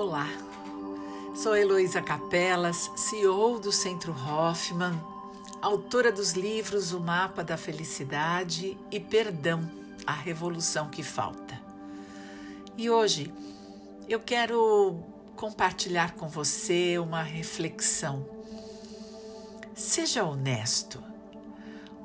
Olá, 0.00 0.28
sou 1.34 1.56
Heloísa 1.56 2.00
Capelas, 2.00 2.88
CEO 2.94 3.58
do 3.58 3.72
Centro 3.72 4.12
Hoffman, 4.12 4.92
autora 5.60 6.12
dos 6.12 6.34
livros 6.34 6.92
O 6.92 7.00
Mapa 7.00 7.42
da 7.42 7.56
Felicidade 7.56 8.78
e 8.92 9.00
Perdão, 9.00 9.68
a 10.06 10.12
Revolução 10.12 10.88
que 10.88 11.02
Falta. 11.02 11.60
E 12.76 12.88
hoje 12.88 13.34
eu 14.08 14.20
quero 14.20 15.00
compartilhar 15.34 16.14
com 16.14 16.28
você 16.28 16.96
uma 16.96 17.24
reflexão. 17.24 18.24
Seja 19.74 20.22
honesto. 20.22 21.02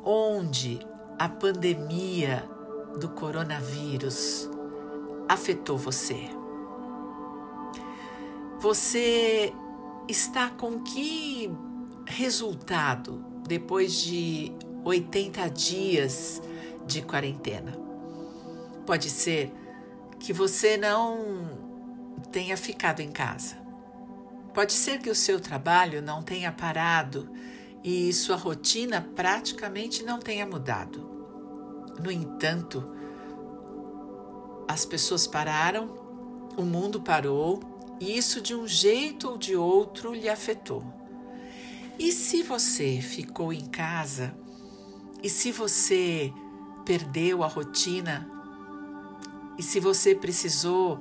Onde 0.03 0.79
a 1.19 1.29
pandemia 1.29 2.43
do 2.99 3.09
coronavírus 3.09 4.49
afetou 5.29 5.77
você? 5.77 6.41
Você 8.63 9.53
está 10.07 10.49
com 10.49 10.79
que 10.79 11.51
resultado 12.07 13.21
depois 13.45 13.93
de 13.93 14.53
80 14.85 15.49
dias 15.49 16.41
de 16.87 17.01
quarentena? 17.01 17.77
Pode 18.85 19.09
ser 19.09 19.51
que 20.17 20.31
você 20.31 20.77
não 20.77 21.49
tenha 22.31 22.55
ficado 22.55 23.01
em 23.01 23.11
casa. 23.11 23.57
Pode 24.53 24.71
ser 24.71 24.99
que 24.99 25.09
o 25.09 25.15
seu 25.15 25.41
trabalho 25.41 26.01
não 26.01 26.23
tenha 26.23 26.49
parado 26.49 27.29
e 27.83 28.13
sua 28.13 28.37
rotina 28.37 29.05
praticamente 29.13 30.03
não 30.03 30.19
tenha 30.19 30.45
mudado. 30.45 31.05
No 32.01 32.09
entanto, 32.09 32.95
as 34.69 34.85
pessoas 34.85 35.27
pararam, 35.27 35.89
o 36.55 36.61
mundo 36.61 37.01
parou 37.01 37.72
e 37.99 38.17
isso 38.17 38.41
de 38.41 38.55
um 38.55 38.67
jeito 38.67 39.29
ou 39.29 39.37
de 39.37 39.55
outro 39.55 40.13
lhe 40.13 40.29
afetou. 40.29 40.83
E 41.97 42.11
se 42.11 42.41
você 42.41 42.99
ficou 43.01 43.53
em 43.53 43.65
casa 43.65 44.35
e 45.21 45.29
se 45.29 45.51
você 45.51 46.33
perdeu 46.83 47.43
a 47.43 47.47
rotina 47.47 48.29
e 49.57 49.63
se 49.63 49.79
você 49.79 50.15
precisou 50.15 50.99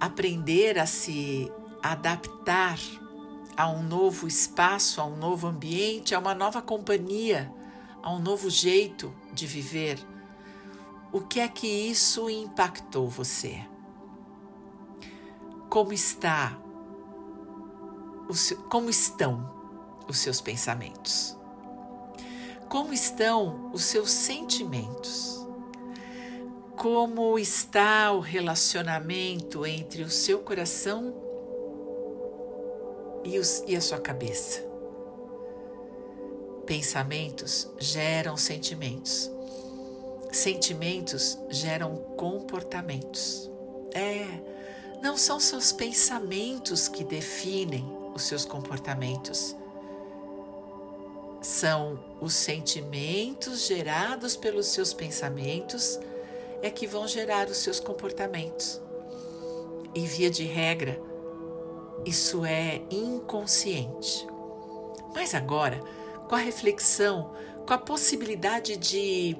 aprender 0.00 0.78
a 0.78 0.86
se 0.86 1.50
adaptar 1.82 2.78
a 3.56 3.68
um 3.68 3.82
novo 3.82 4.26
espaço, 4.26 5.00
a 5.00 5.04
um 5.04 5.16
novo 5.16 5.46
ambiente, 5.46 6.14
a 6.14 6.18
uma 6.18 6.34
nova 6.34 6.62
companhia, 6.62 7.52
a 8.02 8.12
um 8.12 8.18
novo 8.18 8.50
jeito 8.50 9.14
de 9.32 9.46
viver. 9.46 9.98
O 11.12 11.20
que 11.20 11.40
é 11.40 11.48
que 11.48 11.66
isso 11.66 12.28
impactou 12.28 13.08
você? 13.08 13.64
Como 15.74 15.92
está? 15.92 16.56
Como 18.70 18.88
estão 18.88 19.50
os 20.06 20.18
seus 20.18 20.40
pensamentos? 20.40 21.36
Como 22.68 22.92
estão 22.92 23.72
os 23.72 23.82
seus 23.82 24.12
sentimentos? 24.12 25.44
Como 26.76 27.36
está 27.40 28.12
o 28.12 28.20
relacionamento 28.20 29.66
entre 29.66 30.04
o 30.04 30.10
seu 30.10 30.38
coração 30.38 31.12
e, 33.24 33.36
os, 33.36 33.64
e 33.66 33.74
a 33.74 33.80
sua 33.80 33.98
cabeça? 33.98 34.64
Pensamentos 36.66 37.68
geram 37.80 38.36
sentimentos. 38.36 39.28
Sentimentos 40.30 41.36
geram 41.50 41.96
comportamentos. 42.16 43.50
É, 43.92 44.53
não 45.04 45.18
são 45.18 45.38
seus 45.38 45.70
pensamentos 45.70 46.88
que 46.88 47.04
definem 47.04 47.84
os 48.14 48.22
seus 48.22 48.46
comportamentos. 48.46 49.54
São 51.42 52.02
os 52.22 52.32
sentimentos 52.32 53.66
gerados 53.66 54.34
pelos 54.34 54.68
seus 54.68 54.94
pensamentos 54.94 56.00
é 56.62 56.70
que 56.70 56.86
vão 56.86 57.06
gerar 57.06 57.48
os 57.48 57.58
seus 57.58 57.78
comportamentos. 57.78 58.80
E 59.94 60.06
via 60.06 60.30
de 60.30 60.44
regra, 60.44 60.98
isso 62.06 62.46
é 62.46 62.80
inconsciente. 62.90 64.26
Mas 65.14 65.34
agora, 65.34 65.82
com 66.30 66.34
a 66.34 66.38
reflexão, 66.38 67.30
com 67.66 67.74
a 67.74 67.78
possibilidade 67.78 68.78
de 68.78 69.36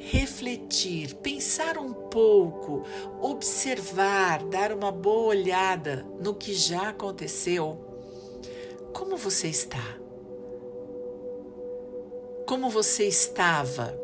refletir, 0.00 1.14
pensar 1.16 1.76
um 1.78 1.92
pouco, 1.92 2.84
observar, 3.20 4.42
dar 4.44 4.72
uma 4.72 4.90
boa 4.92 5.28
olhada 5.28 6.06
no 6.20 6.34
que 6.34 6.54
já 6.54 6.90
aconteceu, 6.90 7.78
como 8.92 9.16
você 9.16 9.48
está? 9.48 9.98
Como 12.46 12.70
você 12.70 13.06
estava 13.06 13.98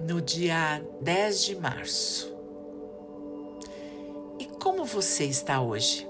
no 0.00 0.20
dia 0.20 0.84
10 1.00 1.44
de 1.44 1.56
março. 1.56 2.34
E 4.38 4.46
como 4.46 4.84
você 4.84 5.24
está 5.24 5.60
hoje? 5.60 6.08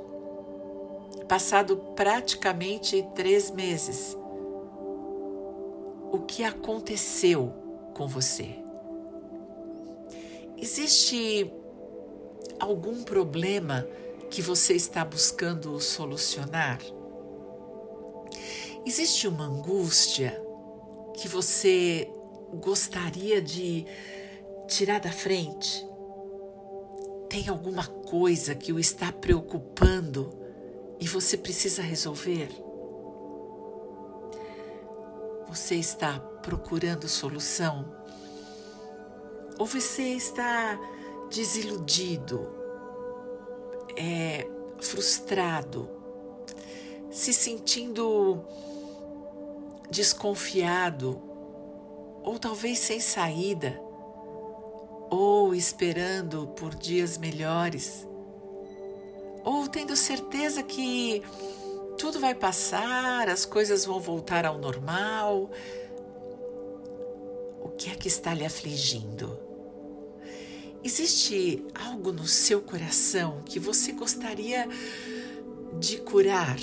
Passado 1.29 1.77
praticamente 1.97 3.05
três 3.15 3.51
meses, 3.51 4.17
o 6.13 6.21
que 6.21 6.45
aconteceu 6.45 7.53
com 7.95 8.07
você? 8.07 8.66
Existe 10.59 11.53
algum 12.59 13.03
problema 13.05 13.87
que 14.31 14.41
você 14.41 14.75
está 14.75 15.05
buscando 15.05 15.79
solucionar? 15.81 16.81
Existe 18.85 19.29
uma 19.29 19.45
angústia 19.45 20.43
que 21.15 21.29
você 21.29 22.11
gostaria 22.55 23.43
de 23.43 23.85
tirar 24.67 25.01
da 25.01 25.13
frente? 25.13 25.87
Tem 27.29 27.49
alguma 27.49 27.87
coisa 27.87 28.55
que 28.55 28.73
o 28.73 28.79
está 28.79 29.13
preocupando 29.13 30.33
e 30.99 31.07
você 31.07 31.37
precisa 31.37 31.83
resolver? 31.83 32.49
Você 35.49 35.75
está 35.75 36.19
procurando 36.19 37.09
solução? 37.09 37.96
Ou 39.59 39.67
você 39.67 40.03
está 40.03 40.79
desiludido, 41.31 42.49
é, 43.97 44.47
frustrado, 44.81 45.89
se 47.11 47.33
sentindo 47.33 48.45
desconfiado 49.91 51.23
ou 52.23 52.39
talvez 52.39 52.79
sem 52.81 53.01
saída, 53.01 53.81
ou 55.09 55.55
esperando 55.55 56.49
por 56.49 56.75
dias 56.75 57.17
melhores, 57.17 58.07
ou 59.45 59.69
tendo 59.69 59.95
certeza 59.95 60.63
que 60.63 61.23
tudo 61.97 62.19
vai 62.19 62.35
passar, 62.35 63.29
as 63.29 63.47
coisas 63.47 63.85
vão 63.85 64.01
voltar 64.01 64.45
ao 64.45 64.59
normal. 64.59 65.49
O 67.63 67.69
que 67.71 67.91
é 67.91 67.95
que 67.95 68.09
está 68.09 68.35
lhe 68.35 68.45
afligindo? 68.45 69.46
Existe 70.85 71.65
algo 71.75 72.13
no 72.13 72.27
seu 72.27 72.61
coração 72.61 73.43
que 73.45 73.59
você 73.59 73.93
gostaria 73.93 74.69
de 75.79 75.99
curar? 75.99 76.57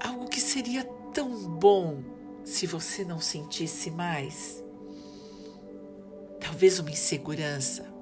Algo 0.00 0.28
que 0.28 0.40
seria 0.40 0.84
tão 1.12 1.48
bom 1.48 2.02
se 2.44 2.66
você 2.66 3.04
não 3.04 3.20
sentisse 3.20 3.90
mais? 3.90 4.62
Talvez 6.40 6.78
uma 6.78 6.90
insegurança. 6.90 7.92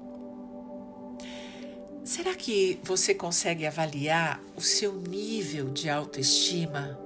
Será 2.03 2.35
que 2.35 2.79
você 2.83 3.15
consegue 3.15 3.65
avaliar 3.65 4.43
o 4.57 4.61
seu 4.61 4.93
nível 4.93 5.69
de 5.69 5.89
autoestima? 5.89 6.99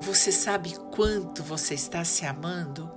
Você 0.00 0.30
sabe 0.30 0.72
quanto 0.94 1.42
você 1.42 1.74
está 1.74 2.04
se 2.04 2.24
amando? 2.24 2.88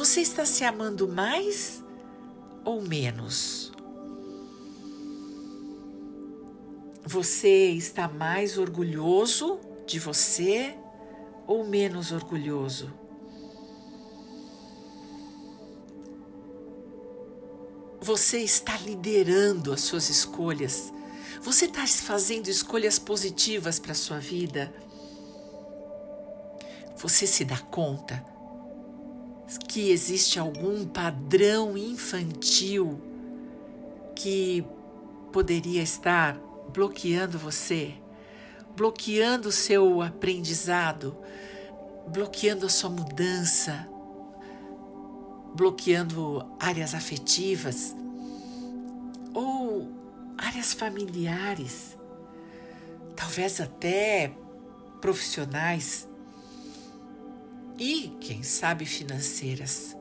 Você 0.00 0.22
está 0.22 0.46
se 0.46 0.64
amando 0.64 1.06
mais 1.06 1.84
ou 2.64 2.80
menos? 2.80 3.70
Você 7.04 7.72
está 7.72 8.08
mais 8.08 8.56
orgulhoso 8.56 9.60
de 9.86 9.98
você 9.98 10.74
ou 11.46 11.66
menos 11.66 12.12
orgulhoso? 12.12 12.90
Você 18.00 18.38
está 18.38 18.78
liderando 18.78 19.70
as 19.70 19.82
suas 19.82 20.08
escolhas. 20.08 20.90
Você 21.42 21.66
está 21.66 21.86
fazendo 21.86 22.48
escolhas 22.48 22.98
positivas 22.98 23.78
para 23.78 23.92
a 23.92 23.94
sua 23.94 24.18
vida. 24.18 24.72
Você 26.96 27.26
se 27.26 27.44
dá 27.44 27.58
conta 27.58 28.39
que 29.58 29.90
existe 29.90 30.38
algum 30.38 30.86
padrão 30.86 31.76
infantil 31.76 33.00
que 34.14 34.64
poderia 35.32 35.82
estar 35.82 36.38
bloqueando 36.72 37.38
você, 37.38 37.94
bloqueando 38.76 39.48
o 39.48 39.52
seu 39.52 40.02
aprendizado, 40.02 41.16
bloqueando 42.06 42.66
a 42.66 42.68
sua 42.68 42.90
mudança, 42.90 43.88
bloqueando 45.54 46.46
áreas 46.58 46.94
afetivas 46.94 47.94
ou 49.34 49.88
áreas 50.36 50.72
familiares, 50.72 51.96
talvez 53.16 53.60
até 53.60 54.32
profissionais 55.00 56.09
e, 57.80 58.14
quem 58.20 58.42
sabe, 58.42 58.84
financeiras. 58.84 59.96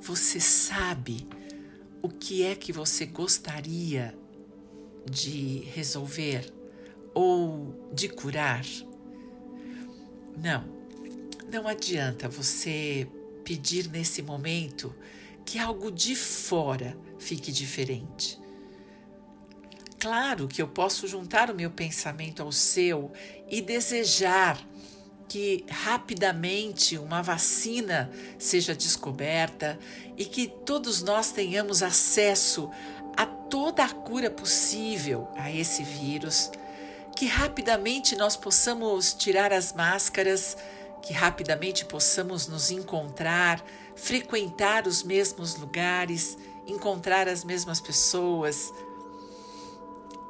Você 0.00 0.40
sabe 0.40 1.28
o 2.00 2.08
que 2.08 2.42
é 2.42 2.54
que 2.54 2.72
você 2.72 3.04
gostaria 3.04 4.18
de 5.04 5.58
resolver 5.74 6.50
ou 7.12 7.90
de 7.92 8.08
curar? 8.08 8.64
Não, 10.34 10.64
não 11.52 11.68
adianta 11.68 12.26
você 12.26 13.06
pedir 13.44 13.90
nesse 13.90 14.22
momento 14.22 14.94
que 15.44 15.58
algo 15.58 15.90
de 15.90 16.16
fora 16.16 16.96
fique 17.18 17.52
diferente. 17.52 18.40
Claro 19.98 20.48
que 20.48 20.60
eu 20.60 20.68
posso 20.68 21.06
juntar 21.06 21.50
o 21.50 21.54
meu 21.54 21.70
pensamento 21.70 22.42
ao 22.42 22.50
seu 22.50 23.12
e 23.48 23.60
desejar 23.60 24.58
que 25.34 25.66
rapidamente 25.68 26.96
uma 26.96 27.20
vacina 27.20 28.08
seja 28.38 28.72
descoberta 28.72 29.76
e 30.16 30.24
que 30.24 30.46
todos 30.46 31.02
nós 31.02 31.32
tenhamos 31.32 31.82
acesso 31.82 32.70
a 33.16 33.26
toda 33.26 33.82
a 33.82 33.88
cura 33.92 34.30
possível 34.30 35.26
a 35.34 35.50
esse 35.50 35.82
vírus, 35.82 36.52
que 37.16 37.26
rapidamente 37.26 38.14
nós 38.14 38.36
possamos 38.36 39.12
tirar 39.12 39.52
as 39.52 39.72
máscaras, 39.72 40.56
que 41.02 41.12
rapidamente 41.12 41.84
possamos 41.84 42.46
nos 42.46 42.70
encontrar, 42.70 43.60
frequentar 43.96 44.86
os 44.86 45.02
mesmos 45.02 45.56
lugares, 45.56 46.38
encontrar 46.64 47.26
as 47.26 47.42
mesmas 47.42 47.80
pessoas, 47.80 48.72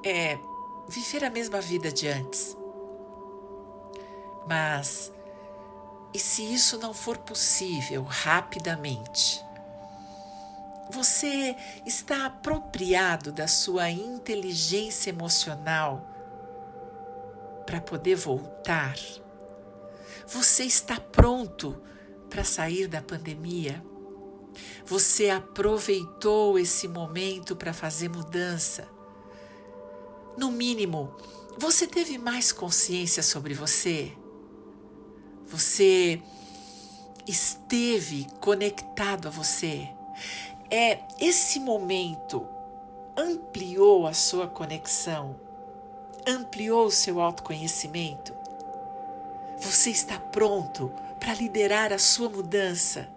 é 0.02 0.38
viver 0.88 1.24
a 1.26 1.28
mesma 1.28 1.60
vida 1.60 1.92
de 1.92 2.08
antes. 2.08 2.56
Mas 4.46 5.12
e 6.14 6.18
se 6.18 6.44
isso 6.44 6.78
não 6.78 6.94
for 6.94 7.18
possível 7.18 8.04
rapidamente? 8.04 9.44
Você 10.90 11.56
está 11.84 12.26
apropriado 12.26 13.32
da 13.32 13.48
sua 13.48 13.90
inteligência 13.90 15.10
emocional 15.10 16.06
para 17.66 17.80
poder 17.80 18.14
voltar? 18.14 18.94
Você 20.28 20.64
está 20.64 21.00
pronto 21.00 21.82
para 22.30 22.44
sair 22.44 22.86
da 22.86 23.02
pandemia? 23.02 23.84
Você 24.86 25.30
aproveitou 25.30 26.56
esse 26.60 26.86
momento 26.86 27.56
para 27.56 27.72
fazer 27.72 28.08
mudança? 28.08 28.86
No 30.38 30.52
mínimo, 30.52 31.16
você 31.58 31.88
teve 31.88 32.18
mais 32.18 32.52
consciência 32.52 33.22
sobre 33.22 33.52
você? 33.52 34.12
Você 35.48 36.20
esteve 37.26 38.26
conectado 38.40 39.28
a 39.28 39.30
você? 39.30 39.88
É 40.70 41.00
esse 41.20 41.60
momento 41.60 42.46
ampliou 43.16 44.06
a 44.06 44.12
sua 44.12 44.48
conexão, 44.48 45.38
ampliou 46.26 46.86
o 46.86 46.90
seu 46.90 47.20
autoconhecimento. 47.20 48.34
Você 49.60 49.90
está 49.90 50.18
pronto 50.18 50.92
para 51.20 51.34
liderar 51.34 51.92
a 51.92 51.98
sua 51.98 52.28
mudança. 52.28 53.08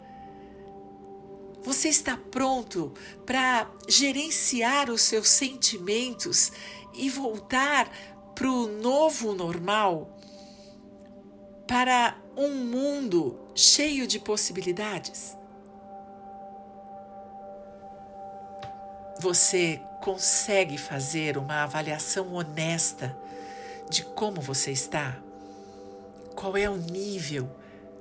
Você 1.63 1.89
está 1.89 2.15
pronto 2.15 2.93
para 3.25 3.69
gerenciar 3.87 4.89
os 4.89 5.01
seus 5.01 5.27
sentimentos 5.27 6.51
e 6.93 7.09
voltar 7.09 7.91
para 8.35 8.49
o 8.49 8.67
novo 8.67 9.33
normal, 9.33 10.16
para 11.67 12.15
um 12.35 12.53
mundo 12.53 13.37
cheio 13.53 14.07
de 14.07 14.19
possibilidades? 14.19 15.35
Você 19.19 19.81
consegue 20.01 20.77
fazer 20.77 21.37
uma 21.37 21.63
avaliação 21.63 22.33
honesta 22.33 23.17
de 23.89 24.03
como 24.03 24.39
você 24.39 24.71
está? 24.71 25.17
Qual 26.35 26.55
é 26.55 26.69
o 26.69 26.77
nível 26.77 27.49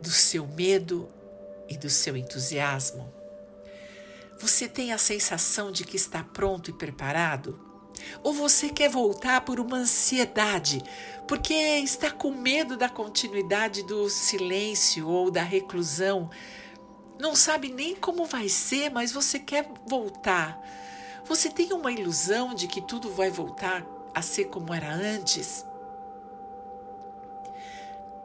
do 0.01 0.11
seu 0.11 0.47
medo 0.47 1.09
e 1.69 1.77
do 1.77 1.91
seu 1.91 2.17
entusiasmo? 2.17 3.13
Você 4.39 4.69
tem 4.69 4.93
a 4.93 4.99
sensação 4.99 5.73
de 5.73 5.85
que 5.85 5.97
está 5.97 6.23
pronto 6.23 6.71
e 6.71 6.75
preparado? 6.75 7.66
Ou 8.23 8.33
você 8.33 8.69
quer 8.69 8.89
voltar 8.89 9.43
por 9.43 9.61
uma 9.61 9.77
ansiedade, 9.79 10.83
porque 11.27 11.55
está 11.55 12.11
com 12.11 12.31
medo 12.31 12.77
da 12.77 12.89
continuidade 12.89 13.83
do 13.83 14.09
silêncio 14.09 15.09
ou 15.09 15.31
da 15.31 15.43
reclusão? 15.43 16.31
Não 17.19 17.35
sabe 17.35 17.73
nem 17.73 17.97
como 17.97 18.25
vai 18.25 18.49
ser, 18.49 18.91
mas 18.91 19.13
você 19.13 19.39
quer 19.39 19.69
voltar. 19.87 20.61
Você 21.25 21.51
tem 21.51 21.73
uma 21.73 21.91
ilusão 21.91 22.55
de 22.55 22.69
que 22.69 22.81
tudo 22.81 23.11
vai 23.11 23.31
voltar 23.31 23.85
a 24.15 24.23
ser 24.23 24.45
como 24.47 24.73
era 24.73 24.93
antes? 24.93 25.65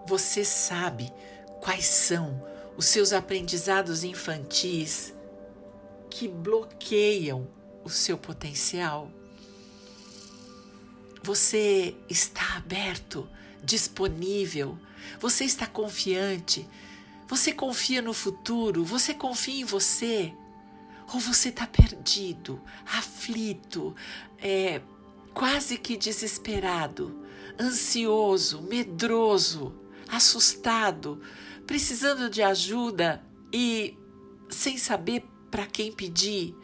Você 0.06 0.44
sabe 0.44 1.14
quais 1.62 1.86
são 1.86 2.42
os 2.76 2.86
seus 2.86 3.14
aprendizados 3.14 4.04
infantis 4.04 5.14
que 6.10 6.28
bloqueiam 6.28 7.48
o 7.84 7.90
seu 7.90 8.18
potencial? 8.18 9.10
Você 11.24 11.96
está 12.10 12.58
aberto, 12.58 13.30
disponível, 13.64 14.78
você 15.20 15.46
está 15.46 15.68
confiante, 15.68 16.68
você 17.28 17.52
confia 17.54 18.02
no 18.02 18.14
futuro, 18.14 18.84
você 18.84 19.14
confia 19.14 19.62
em 19.62 19.66
você. 19.66 20.34
Ou 21.14 21.20
você 21.20 21.50
está 21.50 21.68
perdido, 21.68 22.62
aflito, 22.86 23.94
é, 24.40 24.82
quase 25.34 25.78
que 25.78 25.98
desesperado, 25.98 27.26
ansioso, 27.60 28.62
medroso, 28.62 29.74
assustado, 30.08 31.22
precisando 31.68 32.30
de 32.30 32.42
ajuda 32.42 33.22
e 33.54 33.98
sem 34.50 34.78
saber 34.78 35.26
para 35.50 35.66
quem 35.66 35.92
pedir, 35.92 36.56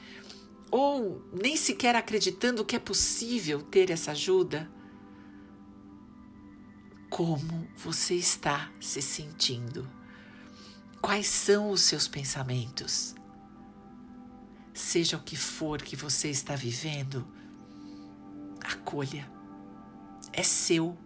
ou 0.71 1.21
nem 1.31 1.55
sequer 1.55 1.95
acreditando 1.95 2.65
que 2.65 2.75
é 2.75 2.79
possível 2.79 3.61
ter 3.61 3.89
essa 3.89 4.11
ajuda? 4.11 4.69
Como 7.09 7.67
você 7.75 8.15
está 8.15 8.71
se 8.79 9.01
sentindo? 9.01 9.89
Quais 11.01 11.27
são 11.27 11.69
os 11.69 11.81
seus 11.81 12.07
pensamentos? 12.07 13.15
Seja 14.73 15.17
o 15.17 15.23
que 15.23 15.35
for 15.35 15.81
que 15.81 15.95
você 15.95 16.29
está 16.29 16.55
vivendo, 16.55 17.27
acolha. 18.61 19.29
É 20.33 20.43
seu. 20.43 20.97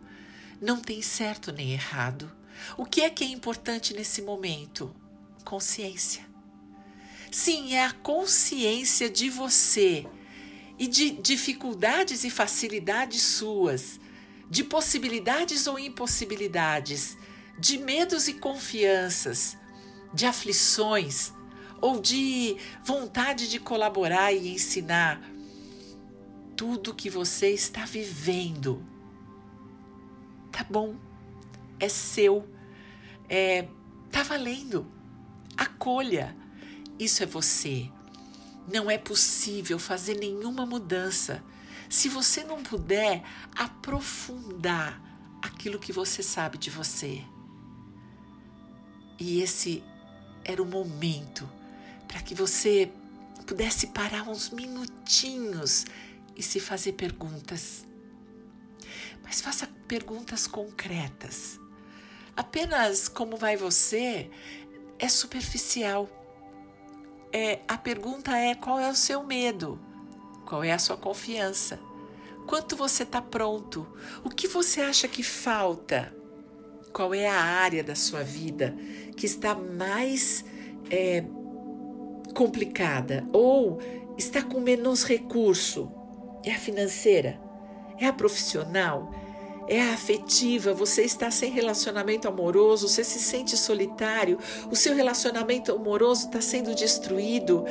Não 0.59 0.79
tem 0.79 1.01
certo 1.01 1.51
nem 1.51 1.71
errado. 1.71 2.31
O 2.77 2.85
que 2.85 3.01
é 3.01 3.09
que 3.09 3.23
é 3.23 3.27
importante 3.27 3.93
nesse 3.93 4.21
momento? 4.21 4.93
Consciência. 5.45 6.30
Sim, 7.31 7.73
é 7.73 7.85
a 7.85 7.93
consciência 7.93 9.09
de 9.09 9.29
você 9.29 10.05
e 10.77 10.85
de 10.85 11.11
dificuldades 11.11 12.25
e 12.25 12.29
facilidades 12.29 13.21
suas, 13.21 14.01
de 14.49 14.65
possibilidades 14.65 15.65
ou 15.65 15.79
impossibilidades, 15.79 17.17
de 17.57 17.77
medos 17.77 18.27
e 18.27 18.33
confianças, 18.33 19.57
de 20.13 20.25
aflições 20.25 21.31
ou 21.79 22.01
de 22.01 22.57
vontade 22.83 23.49
de 23.49 23.61
colaborar 23.61 24.33
e 24.33 24.53
ensinar. 24.53 25.21
Tudo 26.57 26.93
que 26.93 27.09
você 27.09 27.53
está 27.53 27.85
vivendo. 27.85 28.85
Tá 30.51 30.65
bom, 30.69 30.97
é 31.79 31.87
seu, 31.87 32.45
é, 33.29 33.69
tá 34.11 34.21
valendo. 34.21 34.85
Acolha 35.55 36.40
isso 37.03 37.23
é 37.23 37.25
você. 37.25 37.89
Não 38.71 38.89
é 38.89 38.97
possível 38.97 39.79
fazer 39.79 40.17
nenhuma 40.19 40.67
mudança 40.67 41.43
se 41.89 42.07
você 42.07 42.43
não 42.43 42.61
puder 42.61 43.23
aprofundar 43.57 45.01
aquilo 45.41 45.79
que 45.79 45.91
você 45.91 46.21
sabe 46.21 46.59
de 46.59 46.69
você. 46.69 47.23
E 49.19 49.41
esse 49.41 49.83
era 50.45 50.61
o 50.61 50.65
momento 50.65 51.49
para 52.07 52.21
que 52.21 52.35
você 52.35 52.91
pudesse 53.47 53.87
parar 53.87 54.29
uns 54.29 54.51
minutinhos 54.51 55.85
e 56.35 56.43
se 56.43 56.59
fazer 56.59 56.93
perguntas. 56.93 57.85
Mas 59.23 59.41
faça 59.41 59.67
perguntas 59.87 60.45
concretas. 60.45 61.59
Apenas 62.37 63.07
como 63.07 63.37
vai 63.37 63.57
você 63.57 64.29
é 64.99 65.09
superficial. 65.09 66.20
É, 67.33 67.59
a 67.67 67.77
pergunta 67.77 68.35
é 68.37 68.53
qual 68.55 68.79
é 68.79 68.89
o 68.89 68.95
seu 68.95 69.23
medo? 69.23 69.79
Qual 70.45 70.63
é 70.63 70.71
a 70.71 70.79
sua 70.79 70.97
confiança? 70.97 71.79
Quanto 72.45 72.75
você 72.75 73.03
está 73.03 73.21
pronto? 73.21 73.87
O 74.23 74.29
que 74.29 74.47
você 74.47 74.81
acha 74.81 75.07
que 75.07 75.23
falta? 75.23 76.13
Qual 76.91 77.13
é 77.13 77.27
a 77.27 77.41
área 77.41 77.83
da 77.83 77.95
sua 77.95 78.21
vida 78.21 78.75
que 79.15 79.25
está 79.25 79.55
mais 79.55 80.43
é, 80.89 81.23
complicada 82.35 83.25
ou 83.31 83.79
está 84.17 84.41
com 84.41 84.59
menos 84.59 85.05
recurso? 85.05 85.89
É 86.43 86.51
a 86.51 86.59
financeira? 86.59 87.39
É 87.97 88.07
a 88.07 88.11
profissional? 88.11 89.13
É 89.67 89.81
afetiva? 89.81 90.73
Você 90.73 91.03
está 91.03 91.31
sem 91.31 91.51
relacionamento 91.51 92.27
amoroso? 92.27 92.87
Você 92.87 93.03
se 93.03 93.19
sente 93.19 93.55
solitário? 93.55 94.37
O 94.69 94.75
seu 94.75 94.95
relacionamento 94.95 95.71
amoroso 95.71 96.25
está 96.25 96.41
sendo 96.41 96.75
destruído? 96.75 97.65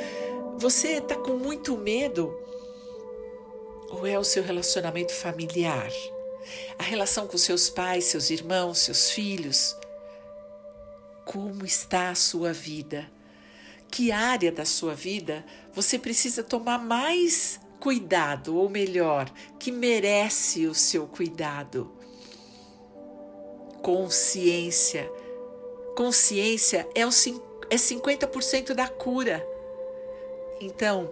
Você 0.57 0.93
está 0.93 1.15
com 1.15 1.37
muito 1.37 1.77
medo? 1.77 2.35
Ou 3.89 4.07
é 4.07 4.17
o 4.17 4.23
seu 4.23 4.43
relacionamento 4.43 5.13
familiar? 5.13 5.91
A 6.79 6.83
relação 6.83 7.27
com 7.27 7.37
seus 7.37 7.69
pais, 7.69 8.05
seus 8.05 8.29
irmãos, 8.29 8.79
seus 8.79 9.11
filhos? 9.11 9.75
Como 11.25 11.65
está 11.65 12.09
a 12.09 12.15
sua 12.15 12.51
vida? 12.51 13.09
Que 13.91 14.11
área 14.11 14.51
da 14.51 14.65
sua 14.65 14.95
vida 14.95 15.45
você 15.73 15.99
precisa 15.99 16.43
tomar 16.43 16.79
mais 16.79 17.59
cuidado, 17.81 18.55
ou 18.55 18.69
melhor, 18.69 19.27
que 19.59 19.71
merece 19.71 20.67
o 20.67 20.75
seu 20.75 21.07
cuidado? 21.07 21.91
Consciência. 23.81 25.11
Consciência 25.97 26.87
é, 26.93 27.05
o, 27.05 27.09
é 27.69 27.75
50% 27.75 28.75
da 28.75 28.87
cura. 28.87 29.45
Então, 30.61 31.11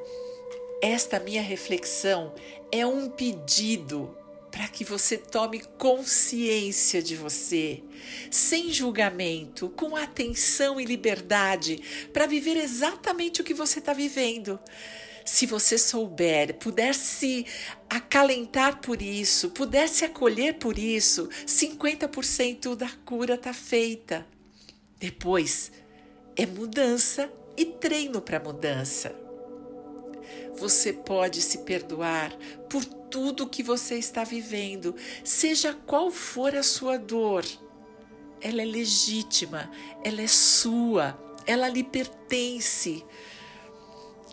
esta 0.80 1.20
minha 1.20 1.42
reflexão 1.42 2.34
é 2.72 2.86
um 2.86 3.10
pedido 3.10 4.16
para 4.52 4.68
que 4.68 4.84
você 4.84 5.18
tome 5.18 5.62
consciência 5.78 7.02
de 7.02 7.16
você, 7.16 7.84
sem 8.30 8.72
julgamento, 8.72 9.70
com 9.70 9.96
atenção 9.96 10.80
e 10.80 10.86
liberdade, 10.86 12.10
para 12.14 12.28
viver 12.28 12.58
exatamente 12.58 13.42
o 13.42 13.44
que 13.44 13.54
você 13.54 13.80
está 13.80 13.94
vivendo. 13.94 14.60
Se 15.32 15.46
você 15.46 15.78
souber, 15.78 16.56
puder 16.56 16.96
se 16.96 17.46
acalentar 17.88 18.82
por 18.82 19.00
isso, 19.00 19.52
puder 19.52 19.88
se 19.88 20.04
acolher 20.04 20.56
por 20.56 20.80
isso, 20.80 21.30
50% 21.46 22.76
da 22.76 22.90
cura 23.06 23.36
está 23.36 23.54
feita. 23.54 24.26
Depois 24.98 25.72
é 26.36 26.48
mudança 26.48 27.32
e 27.56 27.64
treino 27.64 28.20
para 28.20 28.40
mudança. 28.40 29.16
Você 30.58 30.92
pode 30.92 31.44
se 31.44 31.60
perdoar 31.60 32.36
por 32.68 32.84
tudo 32.84 33.48
que 33.48 33.62
você 33.62 34.00
está 34.00 34.24
vivendo, 34.24 34.96
seja 35.24 35.76
qual 35.86 36.10
for 36.10 36.56
a 36.56 36.64
sua 36.64 36.98
dor. 36.98 37.46
Ela 38.42 38.64
é 38.64 38.66
legítima, 38.66 39.72
ela 40.04 40.24
é 40.24 40.28
sua, 40.28 41.16
ela 41.46 41.70
lhe 41.70 41.84
pertence. 41.84 43.06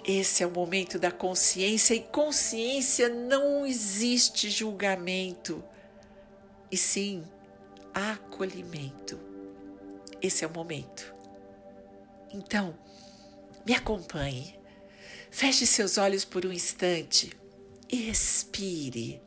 Esse 0.06 0.44
é 0.44 0.46
o 0.46 0.52
momento 0.52 1.00
da 1.00 1.10
consciência 1.10 1.92
e 1.92 2.00
consciência 2.00 3.08
não 3.08 3.66
existe 3.66 4.48
julgamento, 4.48 5.64
e 6.70 6.76
sim 6.76 7.24
acolhimento. 7.92 9.18
Esse 10.22 10.44
é 10.44 10.46
o 10.46 10.52
momento. 10.52 11.12
Então, 12.32 12.78
me 13.66 13.74
acompanhe. 13.74 14.56
Feche 15.28 15.66
seus 15.66 15.98
olhos 15.98 16.24
por 16.24 16.46
um 16.46 16.52
instante 16.52 17.36
e 17.90 17.96
respire. 17.96 19.20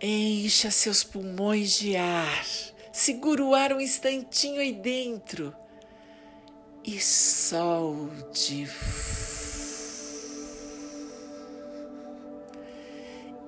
Encha 0.00 0.68
seus 0.72 1.04
pulmões 1.04 1.78
de 1.78 1.94
ar. 1.94 2.44
Segura 2.92 3.44
o 3.44 3.54
ar 3.54 3.72
um 3.72 3.80
instantinho 3.80 4.60
aí 4.60 4.72
dentro 4.72 5.61
e 6.84 7.00
solte. 7.00 8.68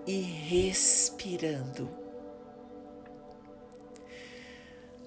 E 0.07 0.21
respirando. 0.21 1.89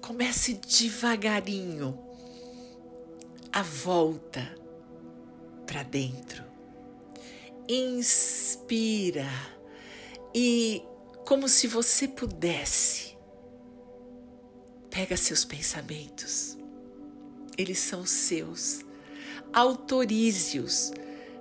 Comece 0.00 0.54
devagarinho 0.54 1.98
a 3.52 3.62
volta 3.62 4.56
para 5.66 5.82
dentro. 5.82 6.44
Inspira 7.68 9.28
e, 10.34 10.82
como 11.26 11.48
se 11.48 11.66
você 11.66 12.08
pudesse, 12.08 13.16
pega 14.90 15.16
seus 15.16 15.44
pensamentos, 15.44 16.56
eles 17.58 17.80
são 17.80 18.06
seus, 18.06 18.80
autorize-os, 19.52 20.92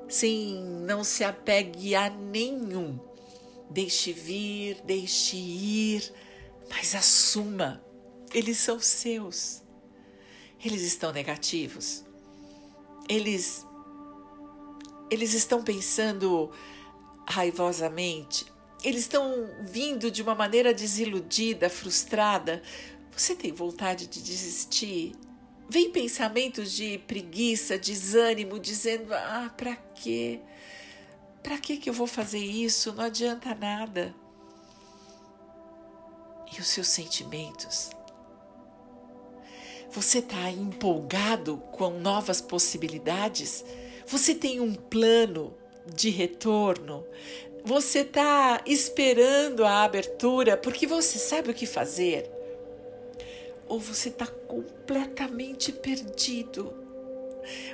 sim, 0.10 0.62
não 0.86 1.04
se 1.04 1.24
apegue 1.24 1.96
a 1.96 2.10
nenhum. 2.10 3.00
Deixe 3.70 4.12
vir, 4.12 4.82
deixe 4.84 5.38
ir, 5.38 6.14
mas 6.70 6.96
assuma, 6.96 7.84
eles 8.34 8.58
são 8.58 8.80
seus. 8.80 9.62
Eles 10.64 10.82
estão 10.82 11.14
negativos 11.14 12.08
eles 13.08 13.66
eles 15.10 15.34
estão 15.34 15.64
pensando 15.64 16.52
raivosamente, 17.26 18.46
eles 18.84 19.02
estão 19.02 19.50
vindo 19.62 20.12
de 20.12 20.22
uma 20.22 20.36
maneira 20.36 20.74
desiludida, 20.74 21.70
frustrada. 21.70 22.62
Você 23.16 23.34
tem 23.34 23.54
vontade 23.54 24.06
de 24.06 24.22
desistir? 24.22 25.16
Vem 25.70 25.92
pensamentos 25.92 26.72
de 26.72 26.98
preguiça, 27.00 27.78
desânimo, 27.78 28.58
dizendo: 28.58 29.14
"Ah, 29.14 29.54
para 29.56 29.76
quê? 29.76 30.40
Para 31.44 31.58
que 31.58 31.78
que 31.78 31.90
eu 31.90 31.94
vou 31.94 32.08
fazer 32.08 32.40
isso? 32.40 32.94
Não 32.94 33.04
adianta 33.04 33.54
nada." 33.54 34.16
E 36.56 36.62
os 36.62 36.68
seus 36.68 36.88
sentimentos? 36.88 37.90
Você 39.92 40.20
está 40.20 40.50
empolgado 40.50 41.58
com 41.72 41.90
novas 41.90 42.40
possibilidades? 42.40 43.66
Você 44.06 44.34
tem 44.34 44.62
um 44.62 44.74
plano 44.74 45.54
de 45.94 46.10
retorno? 46.10 47.06
Você 47.64 48.00
está 48.00 48.62
esperando 48.66 49.66
a 49.66 49.84
abertura 49.84 50.56
porque 50.56 50.88
você 50.88 51.18
sabe 51.18 51.52
o 51.52 51.54
que 51.54 51.66
fazer? 51.66 52.37
Ou 53.68 53.80
você 53.80 54.10
está 54.10 54.26
completamente 54.26 55.72
perdido? 55.72 56.74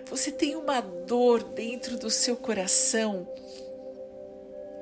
Você 0.06 0.32
tem 0.32 0.56
uma 0.56 0.82
dor 0.82 1.44
dentro 1.44 1.98
do 1.98 2.10
seu 2.10 2.36
coração? 2.36 3.28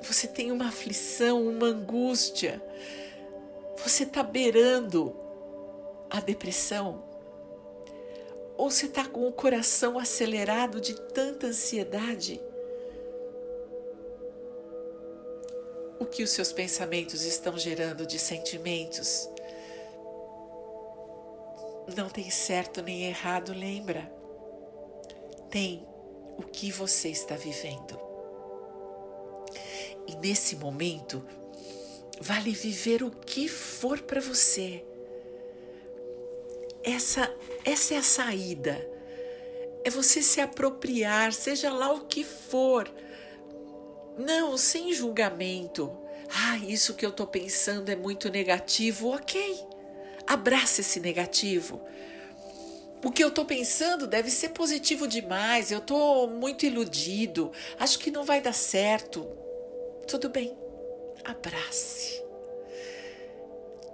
Você 0.02 0.26
tem 0.26 0.50
uma 0.50 0.68
aflição, 0.68 1.46
uma 1.46 1.66
angústia? 1.66 2.62
Você 3.76 4.02
está 4.04 4.22
beirando 4.22 5.16
a 6.10 6.20
depressão? 6.20 7.04
Ou 8.56 8.70
você 8.70 8.86
está 8.86 9.06
com 9.06 9.26
o 9.26 9.32
coração 9.32 9.98
acelerado 9.98 10.80
de 10.80 10.94
tanta 10.94 11.48
ansiedade? 11.48 12.40
O 15.98 16.04
que 16.04 16.22
os 16.22 16.30
seus 16.30 16.52
pensamentos 16.52 17.24
estão 17.24 17.56
gerando 17.56 18.06
de 18.06 18.18
sentimentos? 18.18 19.28
Não 21.96 22.08
tem 22.08 22.30
certo 22.30 22.82
nem 22.82 23.04
errado, 23.04 23.52
lembra? 23.52 24.12
Tem 25.50 25.86
o 26.38 26.42
que 26.42 26.70
você 26.70 27.08
está 27.08 27.36
vivendo. 27.36 28.00
E 30.06 30.16
nesse 30.16 30.56
momento, 30.56 31.24
vale 32.20 32.52
viver 32.52 33.02
o 33.02 33.10
que 33.10 33.48
for 33.48 34.00
para 34.00 34.20
você 34.20 34.84
essa, 36.84 37.32
essa 37.64 37.94
é 37.94 37.98
a 37.98 38.02
saída. 38.02 38.88
É 39.84 39.90
você 39.90 40.22
se 40.22 40.40
apropriar, 40.40 41.32
seja 41.32 41.72
lá 41.72 41.92
o 41.92 42.06
que 42.06 42.24
for. 42.24 42.90
Não, 44.18 44.56
sem 44.56 44.92
julgamento. 44.92 45.96
Ah, 46.28 46.56
isso 46.58 46.94
que 46.94 47.04
eu 47.04 47.10
estou 47.10 47.26
pensando 47.26 47.88
é 47.88 47.96
muito 47.96 48.28
negativo. 48.28 49.14
Ok, 49.14 49.58
abraça 50.26 50.80
esse 50.80 51.00
negativo. 51.00 51.80
o 53.04 53.10
que 53.10 53.22
eu 53.22 53.28
estou 53.28 53.44
pensando 53.44 54.06
deve 54.06 54.30
ser 54.30 54.50
positivo 54.50 55.08
demais, 55.08 55.72
eu 55.72 55.78
estou 55.78 56.28
muito 56.28 56.64
iludido, 56.64 57.50
acho 57.78 57.98
que 57.98 58.10
não 58.10 58.24
vai 58.24 58.40
dar 58.40 58.52
certo. 58.52 59.26
Tudo 60.06 60.28
bem, 60.28 60.56
abrace. 61.24 62.22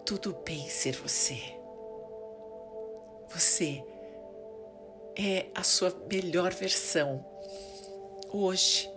Tudo 0.04 0.32
bem 0.44 0.68
ser 0.68 0.94
você. 0.94 1.38
Você 3.30 3.82
é 5.16 5.46
a 5.54 5.62
sua 5.62 5.94
melhor 6.10 6.52
versão 6.52 7.24
hoje. 8.32 8.90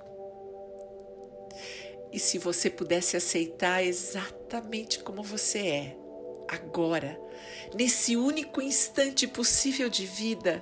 E 2.11 2.19
se 2.19 2.37
você 2.37 2.69
pudesse 2.69 3.15
aceitar 3.15 3.83
exatamente 3.83 4.99
como 4.99 5.23
você 5.23 5.59
é, 5.59 5.97
agora, 6.51 7.17
nesse 7.73 8.17
único 8.17 8.61
instante 8.61 9.25
possível 9.25 9.89
de 9.89 10.05
vida, 10.05 10.61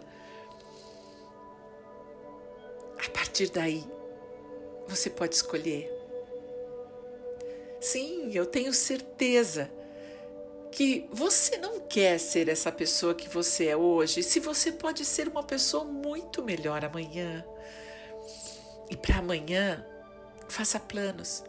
a 3.03 3.09
partir 3.09 3.49
daí, 3.49 3.83
você 4.87 5.09
pode 5.09 5.33
escolher. 5.33 5.91
Sim, 7.81 8.31
eu 8.33 8.45
tenho 8.45 8.71
certeza 8.71 9.71
que 10.71 11.09
você 11.11 11.57
não 11.57 11.79
quer 11.79 12.19
ser 12.19 12.47
essa 12.49 12.71
pessoa 12.71 13.15
que 13.15 13.27
você 13.27 13.67
é 13.67 13.75
hoje, 13.75 14.21
se 14.21 14.39
você 14.39 14.71
pode 14.71 15.03
ser 15.03 15.27
uma 15.27 15.41
pessoa 15.41 15.83
muito 15.83 16.43
melhor 16.43 16.85
amanhã. 16.85 17.43
E 18.89 18.95
para 18.95 19.17
amanhã, 19.17 19.83
faça 20.47 20.79
planos. 20.79 21.43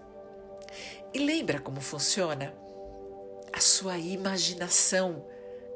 E 1.13 1.19
lembra 1.19 1.61
como 1.61 1.81
funciona? 1.81 2.55
A 3.53 3.61
sua 3.61 3.99
imaginação 3.99 5.25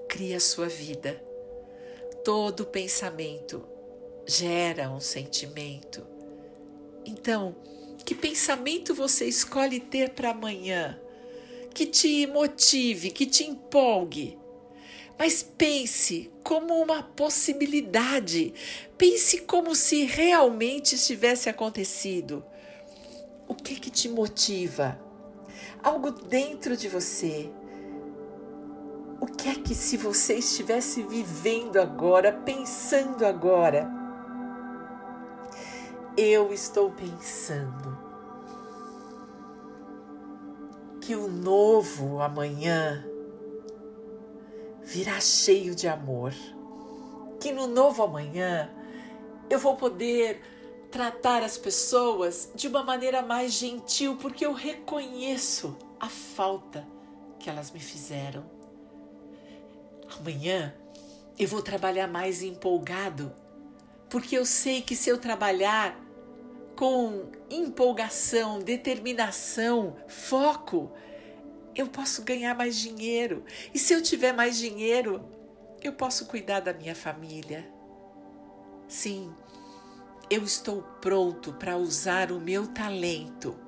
cria 0.09 0.37
a 0.37 0.41
sua 0.41 0.69
vida. 0.69 1.23
Todo 2.25 2.65
pensamento 2.65 3.67
gera 4.27 4.91
um 4.91 5.01
sentimento. 5.01 6.07
Então, 7.05 7.55
que 8.05 8.15
pensamento 8.15 8.95
você 8.95 9.27
escolhe 9.27 9.81
ter 9.81 10.11
para 10.11 10.31
amanhã? 10.31 10.99
Que 11.75 11.85
te 11.85 12.27
motive, 12.27 13.11
que 13.11 13.27
te 13.27 13.45
empolgue. 13.45 14.39
Mas 15.19 15.43
pense 15.43 16.31
como 16.43 16.75
uma 16.81 17.03
possibilidade. 17.03 18.55
Pense 18.97 19.39
como 19.39 19.75
se 19.75 20.05
realmente 20.05 20.97
tivesse 20.99 21.49
acontecido. 21.49 22.45
O 23.49 23.55
que 23.55 23.77
que 23.77 23.91
te 23.91 24.09
motiva? 24.09 25.01
Algo 25.83 26.11
dentro 26.11 26.77
de 26.77 26.89
você 26.89 27.51
o 29.21 29.27
que 29.27 29.49
é 29.49 29.55
que 29.55 29.75
se 29.75 29.97
você 29.97 30.35
estivesse 30.35 31.03
vivendo 31.03 31.79
agora, 31.79 32.33
pensando 32.33 33.25
agora? 33.25 33.91
Eu 36.17 36.53
estou 36.53 36.91
pensando 36.91 37.99
que 41.01 41.15
o 41.15 41.29
novo 41.29 42.21
amanhã 42.21 43.05
virá 44.83 45.21
cheio 45.21 45.75
de 45.75 45.89
amor. 45.89 46.33
Que 47.41 47.53
no 47.53 47.67
novo 47.67 48.03
amanhã 48.03 48.71
eu 49.51 49.59
vou 49.59 49.77
poder 49.77 50.41
tratar 50.91 51.43
as 51.43 51.59
pessoas 51.59 52.51
de 52.55 52.69
uma 52.69 52.83
maneira 52.85 53.21
mais 53.21 53.53
gentil, 53.53 54.17
porque 54.17 54.47
eu 54.47 54.53
reconheço 54.53 55.77
a 55.99 56.09
falta 56.09 56.87
que 57.39 57.51
elas 57.51 57.71
me 57.73 57.81
fizeram. 57.81 58.45
Amanhã 60.19 60.75
eu 61.39 61.49
vou 61.49 61.63
trabalhar 61.63 62.07
mais 62.07 62.43
empolgado, 62.43 63.33
porque 64.09 64.37
eu 64.37 64.47
sei 64.47 64.83
que 64.83 64.95
se 64.95 65.11
eu 65.11 65.19
trabalhar 65.19 66.01
com 66.77 67.31
empolgação, 67.51 68.59
determinação, 68.59 69.97
foco, 70.09 70.93
eu 71.75 71.89
posso 71.89 72.23
ganhar 72.23 72.55
mais 72.55 72.77
dinheiro. 72.77 73.45
E 73.73 73.79
se 73.79 73.93
eu 73.93 74.03
tiver 74.03 74.33
mais 74.33 74.57
dinheiro, 74.59 75.25
eu 75.83 75.93
posso 75.93 76.27
cuidar 76.27 76.61
da 76.61 76.73
minha 76.73 76.95
família. 76.95 77.69
Sim, 78.87 79.33
eu 80.31 80.45
estou 80.45 80.83
pronto 81.01 81.53
para 81.55 81.77
usar 81.77 82.31
o 82.31 82.41
meu 82.41 82.67
talento, 82.67 83.59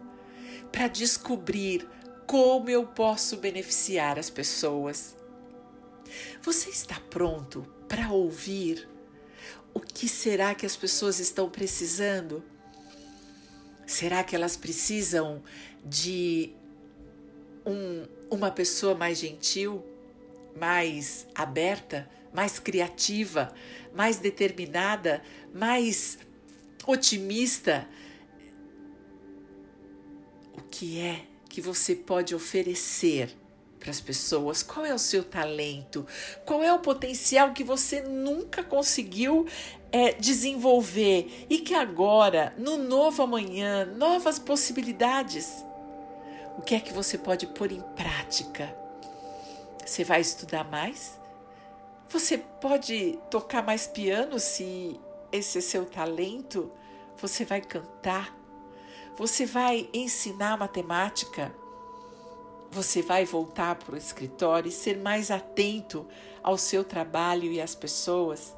para 0.70 0.88
descobrir 0.88 1.88
como 2.26 2.70
eu 2.70 2.86
posso 2.86 3.36
beneficiar 3.36 4.18
as 4.18 4.30
pessoas. 4.30 5.15
Você 6.42 6.70
está 6.70 7.00
pronto 7.10 7.66
para 7.88 8.10
ouvir 8.10 8.88
o 9.76 9.80
que 9.80 10.08
será 10.08 10.54
que 10.54 10.64
as 10.64 10.74
pessoas 10.74 11.18
estão 11.18 11.50
precisando? 11.50 12.42
Será 13.86 14.24
que 14.24 14.34
elas 14.34 14.56
precisam 14.56 15.42
de 15.84 16.52
um, 17.66 18.06
uma 18.30 18.50
pessoa 18.50 18.94
mais 18.94 19.18
gentil, 19.18 19.84
mais 20.58 21.26
aberta, 21.34 22.08
mais 22.32 22.58
criativa, 22.58 23.52
mais 23.94 24.18
determinada, 24.18 25.22
mais 25.52 26.18
otimista? 26.86 27.86
O 30.54 30.62
que 30.62 31.00
é 31.00 31.26
que 31.50 31.60
você 31.60 31.94
pode 31.94 32.34
oferecer? 32.34 33.36
Para 33.86 33.92
as 33.92 34.00
pessoas? 34.00 34.64
Qual 34.64 34.84
é 34.84 34.92
o 34.92 34.98
seu 34.98 35.22
talento? 35.22 36.04
Qual 36.44 36.60
é 36.60 36.72
o 36.72 36.80
potencial 36.80 37.52
que 37.52 37.62
você 37.62 38.00
nunca 38.02 38.64
conseguiu 38.64 39.46
é, 39.92 40.12
desenvolver 40.12 41.46
e 41.48 41.58
que 41.58 41.72
agora, 41.72 42.52
no 42.58 42.76
novo 42.76 43.22
amanhã, 43.22 43.84
novas 43.84 44.40
possibilidades? 44.40 45.64
O 46.58 46.62
que 46.62 46.74
é 46.74 46.80
que 46.80 46.92
você 46.92 47.16
pode 47.16 47.46
pôr 47.46 47.70
em 47.70 47.80
prática? 47.94 48.76
Você 49.84 50.02
vai 50.02 50.20
estudar 50.20 50.64
mais? 50.64 51.16
Você 52.08 52.38
pode 52.38 53.16
tocar 53.30 53.62
mais 53.62 53.86
piano 53.86 54.40
se 54.40 54.98
esse 55.30 55.58
é 55.58 55.60
seu 55.60 55.86
talento? 55.86 56.72
Você 57.18 57.44
vai 57.44 57.60
cantar? 57.60 58.36
Você 59.16 59.46
vai 59.46 59.88
ensinar 59.94 60.58
matemática? 60.58 61.54
Você 62.70 63.02
vai 63.02 63.24
voltar 63.24 63.76
para 63.76 63.94
o 63.94 63.98
escritório 63.98 64.68
e 64.68 64.72
ser 64.72 64.98
mais 64.98 65.30
atento 65.30 66.06
ao 66.42 66.58
seu 66.58 66.84
trabalho 66.84 67.50
e 67.50 67.60
às 67.60 67.74
pessoas? 67.74 68.54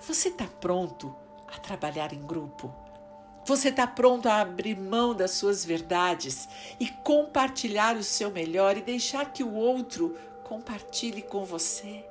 Você 0.00 0.28
está 0.28 0.46
pronto 0.46 1.14
a 1.46 1.58
trabalhar 1.58 2.12
em 2.12 2.20
grupo? 2.20 2.74
Você 3.46 3.68
está 3.68 3.86
pronto 3.86 4.28
a 4.28 4.40
abrir 4.40 4.76
mão 4.76 5.14
das 5.14 5.32
suas 5.32 5.64
verdades 5.64 6.48
e 6.78 6.88
compartilhar 6.88 7.96
o 7.96 8.04
seu 8.04 8.30
melhor 8.30 8.76
e 8.76 8.82
deixar 8.82 9.32
que 9.32 9.42
o 9.42 9.54
outro 9.54 10.16
compartilhe 10.44 11.22
com 11.22 11.44
você? 11.44 12.04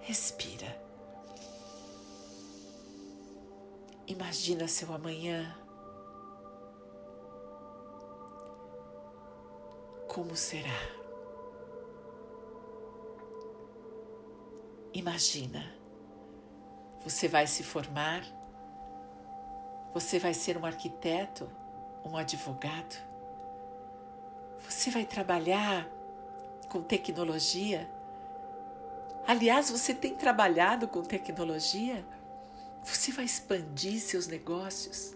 Respira. 0.00 0.84
Imagina 4.06 4.68
seu 4.68 4.92
amanhã 4.92 5.56
como 10.16 10.34
será. 10.34 10.80
Imagina, 14.94 15.62
você 17.04 17.28
vai 17.28 17.46
se 17.46 17.62
formar, 17.62 18.24
você 19.92 20.18
vai 20.18 20.32
ser 20.32 20.56
um 20.56 20.64
arquiteto, 20.64 21.46
um 22.02 22.16
advogado, 22.16 22.96
você 24.66 24.90
vai 24.90 25.04
trabalhar 25.04 25.86
com 26.70 26.80
tecnologia. 26.80 27.86
Aliás, 29.26 29.70
você 29.70 29.94
tem 29.94 30.14
trabalhado 30.14 30.88
com 30.88 31.02
tecnologia, 31.02 32.02
você 32.82 33.12
vai 33.12 33.26
expandir 33.26 34.00
seus 34.00 34.26
negócios. 34.26 35.14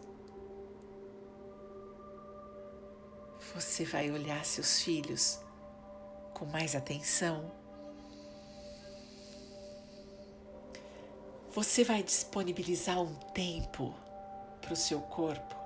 Você 3.55 3.85
vai 3.85 4.11
olhar 4.11 4.45
seus 4.45 4.81
filhos 4.81 5.41
com 6.35 6.45
mais 6.47 6.75
atenção. 6.75 7.51
Você 11.51 11.83
vai 11.83 12.03
disponibilizar 12.03 13.01
um 13.01 13.15
tempo 13.33 13.95
para 14.61 14.73
o 14.73 14.77
seu 14.77 15.01
corpo. 15.01 15.57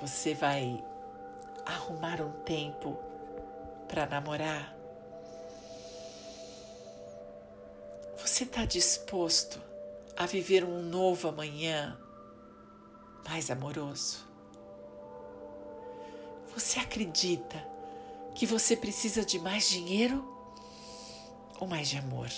Você 0.00 0.34
vai 0.34 0.82
arrumar 1.64 2.20
um 2.20 2.32
tempo 2.42 2.98
para 3.88 4.06
namorar. 4.06 4.74
Você 8.18 8.44
está 8.44 8.64
disposto 8.64 9.60
a 10.16 10.26
viver 10.26 10.64
um 10.64 10.82
novo 10.82 11.28
amanhã 11.28 11.98
mais 13.30 13.48
amoroso. 13.48 14.26
Você 16.52 16.80
acredita 16.80 17.64
que 18.34 18.44
você 18.44 18.76
precisa 18.76 19.24
de 19.24 19.38
mais 19.38 19.68
dinheiro? 19.68 20.28
ou 21.60 21.68
mais 21.68 21.88
de 21.88 21.98
amor? 21.98 22.28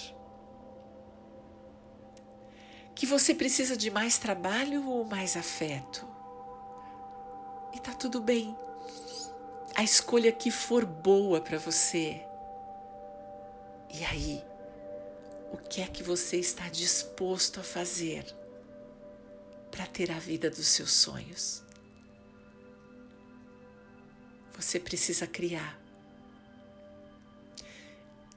Que 2.94 3.06
você 3.06 3.34
precisa 3.34 3.74
de 3.74 3.90
mais 3.90 4.18
trabalho 4.18 4.86
ou 4.86 5.04
mais 5.04 5.34
afeto? 5.34 6.06
E 7.72 7.80
tá 7.80 7.94
tudo 7.94 8.20
bem. 8.20 8.54
A 9.74 9.82
escolha 9.82 10.30
que 10.30 10.50
for 10.50 10.84
boa 10.84 11.40
para 11.40 11.56
você. 11.56 12.20
E 13.88 14.04
aí, 14.04 14.44
o 15.52 15.56
que 15.56 15.80
é 15.80 15.86
que 15.86 16.02
você 16.02 16.36
está 16.36 16.68
disposto 16.68 17.60
a 17.60 17.62
fazer 17.62 18.41
para 19.72 19.86
ter 19.86 20.12
a 20.12 20.18
vida 20.18 20.50
dos 20.50 20.68
seus 20.68 20.92
sonhos? 20.92 21.64
Você 24.54 24.78
precisa 24.78 25.26
criar. 25.26 25.80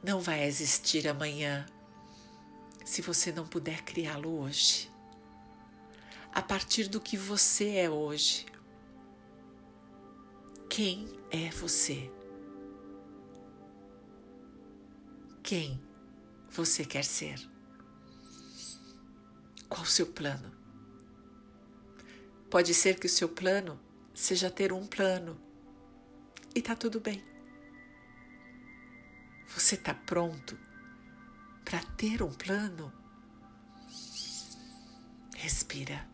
Não 0.01 0.19
vai 0.19 0.43
existir 0.45 1.07
amanhã 1.07 1.65
se 2.85 3.01
você 3.01 3.31
não 3.31 3.45
puder 3.45 3.83
criá-lo 3.83 4.39
hoje. 4.39 4.89
A 6.33 6.41
partir 6.41 6.87
do 6.87 7.01
que 7.01 7.17
você 7.17 7.75
é 7.75 7.89
hoje. 7.89 8.45
Quem 10.69 11.07
é 11.29 11.49
você? 11.49 12.09
Quem 15.43 15.81
você 16.49 16.85
quer 16.85 17.03
ser? 17.03 17.39
Qual 19.67 19.83
o 19.83 19.85
seu 19.85 20.07
plano? 20.07 20.64
Pode 22.55 22.73
ser 22.73 22.97
que 22.97 23.05
o 23.05 23.09
seu 23.09 23.27
plano 23.27 23.77
seja 24.13 24.49
ter 24.49 24.71
um 24.71 24.87
plano 24.87 25.37
e 26.55 26.61
tá 26.61 26.73
tudo 26.73 27.01
bem. 27.01 27.21
Você 29.49 29.75
tá 29.75 29.93
pronto 29.93 30.57
para 31.65 31.81
ter 31.97 32.23
um 32.23 32.31
plano? 32.31 32.93
Respira. 35.35 36.07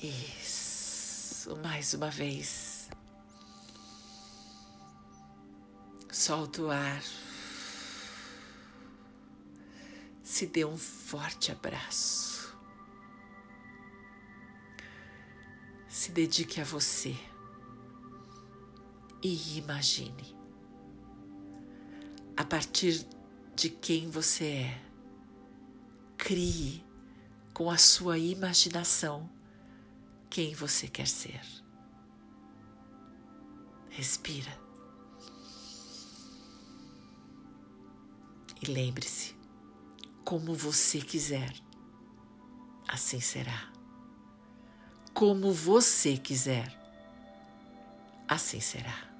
Isso, 0.00 1.56
mais 1.56 1.92
uma 1.92 2.08
vez. 2.08 2.88
Solta 6.08 6.62
o 6.62 6.70
ar. 6.70 7.02
Se 10.32 10.46
dê 10.46 10.64
um 10.64 10.78
forte 10.78 11.52
abraço. 11.52 12.56
Se 15.86 16.10
dedique 16.10 16.58
a 16.58 16.64
você 16.64 17.14
e 19.22 19.58
imagine. 19.58 20.34
A 22.34 22.44
partir 22.46 23.06
de 23.54 23.68
quem 23.68 24.08
você 24.08 24.46
é, 24.46 24.82
crie 26.16 26.82
com 27.52 27.70
a 27.70 27.76
sua 27.76 28.16
imaginação 28.16 29.30
quem 30.30 30.54
você 30.54 30.88
quer 30.88 31.08
ser. 31.08 31.42
Respira. 33.90 34.58
E 38.62 38.70
lembre-se, 38.72 39.41
como 40.32 40.54
você 40.54 40.98
quiser, 40.98 41.52
assim 42.88 43.20
será. 43.20 43.70
Como 45.12 45.52
você 45.52 46.16
quiser, 46.16 46.66
assim 48.26 48.58
será. 48.58 49.11